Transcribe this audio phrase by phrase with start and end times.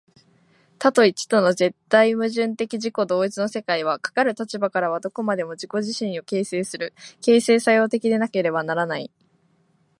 [0.79, 9.11] 多と一との絶対矛盾的自己同一の世界は、かかる立場からはどこまでも自己自身を形成する、形成作用的でなければならない。